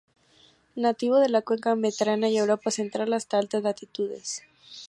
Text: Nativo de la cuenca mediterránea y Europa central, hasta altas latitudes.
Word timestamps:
Nativo 0.75 1.17
de 1.19 1.29
la 1.29 1.43
cuenca 1.43 1.75
mediterránea 1.75 2.27
y 2.31 2.37
Europa 2.39 2.71
central, 2.71 3.13
hasta 3.13 3.37
altas 3.37 3.61
latitudes. 3.61 4.41